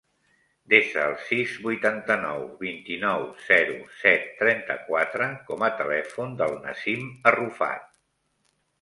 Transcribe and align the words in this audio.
Desa 0.73 1.03
el 1.09 1.11
sis, 1.25 1.51
vuitanta-nou, 1.65 2.47
vint-i-nou, 2.63 3.27
zero, 3.51 3.77
set, 4.01 4.27
trenta-quatre 4.43 5.31
com 5.53 5.71
a 5.71 5.73
telèfon 5.85 6.37
del 6.45 6.61
Nassim 6.69 7.09
Arrufat. 7.35 7.91